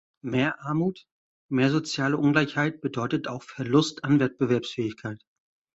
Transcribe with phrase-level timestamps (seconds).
[0.23, 1.05] Mehr Armut,
[1.47, 5.21] mehr soziale Ungleichheit bedeutet auch Verlust an Wettbewerbsfähigkeit.